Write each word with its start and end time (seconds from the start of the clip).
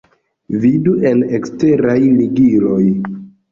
Vidu 0.63 0.93
en 1.09 1.21
eksteraj 1.41 1.99
ligiloj. 2.07 2.83